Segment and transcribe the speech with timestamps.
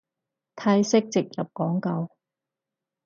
[0.55, 2.09] 泰式植入廣告